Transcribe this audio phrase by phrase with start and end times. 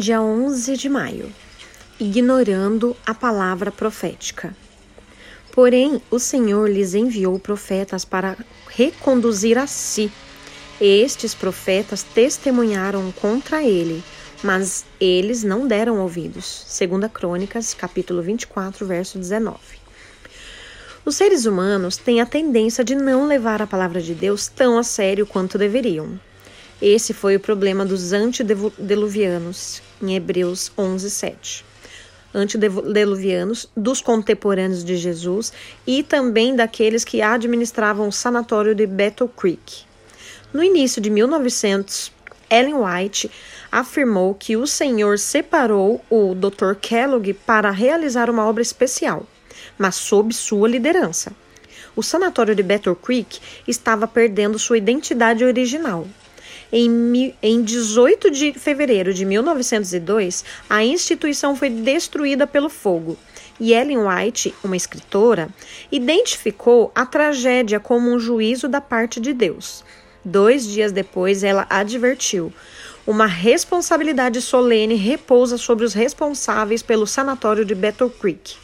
[0.00, 1.30] dia 11 de maio,
[2.00, 4.56] ignorando a palavra profética.
[5.52, 8.36] Porém, o Senhor lhes enviou profetas para
[8.68, 10.10] reconduzir a si.
[10.80, 14.02] Estes profetas testemunharam contra ele,
[14.42, 16.64] mas eles não deram ouvidos.
[16.66, 19.58] Segunda Crônicas, capítulo 24, verso 19.
[21.04, 24.82] Os seres humanos têm a tendência de não levar a palavra de Deus tão a
[24.82, 26.18] sério quanto deveriam.
[26.82, 31.64] Esse foi o problema dos antediluvianos, em Hebreus 11, 7.
[32.32, 35.52] Antediluvianos, dos contemporâneos de Jesus
[35.86, 39.84] e também daqueles que administravam o sanatório de Battle Creek.
[40.54, 42.10] No início de 1900,
[42.48, 43.30] Ellen White
[43.70, 46.74] afirmou que o Senhor separou o Dr.
[46.80, 49.26] Kellogg para realizar uma obra especial,
[49.76, 51.30] mas sob sua liderança.
[51.94, 56.06] O sanatório de Battle Creek estava perdendo sua identidade original,
[56.72, 63.16] em, em 18 de fevereiro de 1902, a instituição foi destruída pelo fogo.
[63.58, 65.48] E Ellen White, uma escritora,
[65.92, 69.84] identificou a tragédia como um juízo da parte de Deus.
[70.24, 72.52] Dois dias depois, ela advertiu:
[73.06, 78.54] uma responsabilidade solene repousa sobre os responsáveis pelo sanatório de Battle Creek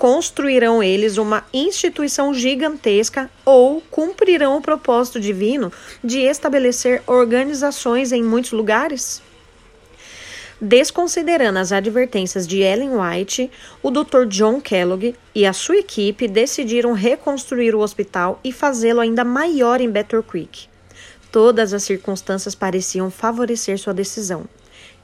[0.00, 5.70] construirão eles uma instituição gigantesca ou cumprirão o propósito divino
[6.02, 9.20] de estabelecer organizações em muitos lugares?
[10.58, 13.50] Desconsiderando as advertências de Ellen White,
[13.82, 14.24] o Dr.
[14.26, 19.90] John Kellogg e a sua equipe decidiram reconstruir o hospital e fazê-lo ainda maior em
[19.90, 20.66] Battle Creek.
[21.30, 24.48] Todas as circunstâncias pareciam favorecer sua decisão.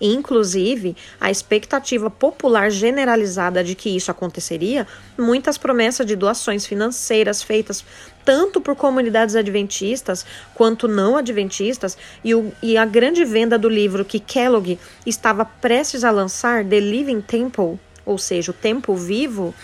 [0.00, 7.84] Inclusive, a expectativa popular generalizada de que isso aconteceria, muitas promessas de doações financeiras feitas
[8.24, 14.04] tanto por comunidades adventistas quanto não adventistas e, o, e a grande venda do livro
[14.04, 19.54] que Kellogg estava prestes a lançar, The Living Temple, ou seja, o Templo Vivo,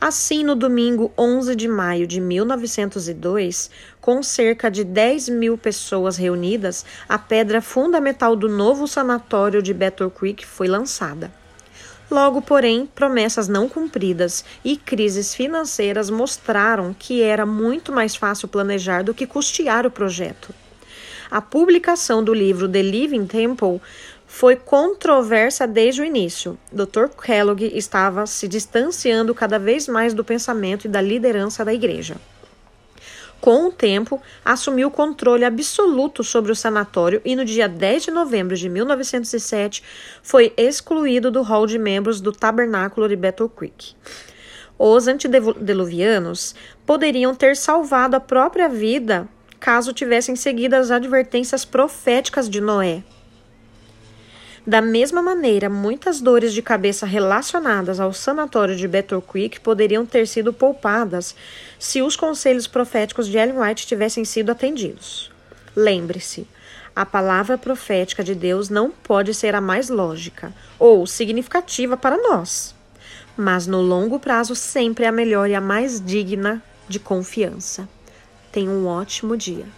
[0.00, 3.68] Assim, no domingo 11 de maio de 1902,
[4.00, 10.08] com cerca de 10 mil pessoas reunidas, a pedra fundamental do novo sanatório de Battle
[10.08, 11.32] Creek foi lançada.
[12.08, 19.02] Logo, porém, promessas não cumpridas e crises financeiras mostraram que era muito mais fácil planejar
[19.02, 20.54] do que custear o projeto.
[21.30, 23.80] A publicação do livro The Living Temple
[24.28, 26.58] foi controversa desde o início.
[26.70, 27.08] Dr.
[27.20, 32.16] Kellogg estava se distanciando cada vez mais do pensamento e da liderança da igreja.
[33.40, 38.10] Com o tempo, assumiu o controle absoluto sobre o sanatório e no dia 10 de
[38.10, 39.82] novembro de 1907
[40.22, 43.94] foi excluído do hall de membros do tabernáculo de Battle Creek.
[44.78, 49.26] Os antediluvianos poderiam ter salvado a própria vida
[49.58, 53.02] caso tivessem seguido as advertências proféticas de Noé.
[54.68, 58.86] Da mesma maneira, muitas dores de cabeça relacionadas ao sanatório de
[59.26, 61.34] Creek poderiam ter sido poupadas
[61.78, 65.32] se os conselhos proféticos de Ellen White tivessem sido atendidos.
[65.74, 66.46] Lembre-se,
[66.94, 72.74] a palavra profética de Deus não pode ser a mais lógica ou significativa para nós,
[73.38, 77.88] mas no longo prazo sempre é a melhor e a mais digna de confiança.
[78.52, 79.77] Tenha um ótimo dia.